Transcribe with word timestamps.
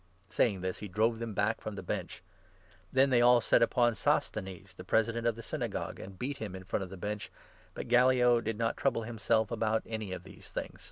Saying 0.29 0.61
this, 0.61 0.79
he 0.79 0.87
drove 0.87 1.19
them 1.19 1.35
back 1.35 1.61
from 1.61 1.75
the 1.75 1.83
Bench. 1.83 2.23
Then 2.91 3.09
16, 3.09 3.09
they 3.11 3.21
all 3.21 3.39
set 3.39 3.61
upon 3.61 3.93
Sosthenes, 3.93 4.73
the 4.73 4.83
President 4.83 5.27
of 5.27 5.35
the 5.35 5.43
Synagogue, 5.43 5.99
and 5.99 6.17
beat 6.17 6.37
him 6.37 6.55
in 6.55 6.63
front 6.63 6.81
of 6.81 6.89
the 6.89 6.97
Bench, 6.97 7.31
but 7.75 7.87
Gallio 7.87 8.41
did 8.41 8.57
not 8.57 8.77
trouble 8.77 9.03
himself 9.03 9.51
about 9.51 9.83
any 9.85 10.11
of 10.11 10.23
these 10.23 10.49
things. 10.49 10.79